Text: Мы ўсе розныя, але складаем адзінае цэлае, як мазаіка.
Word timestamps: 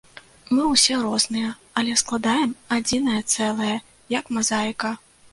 Мы 0.53 0.63
ўсе 0.67 0.93
розныя, 1.01 1.49
але 1.81 1.97
складаем 2.01 2.55
адзінае 2.77 3.19
цэлае, 3.35 3.75
як 4.15 4.33
мазаіка. 4.39 4.91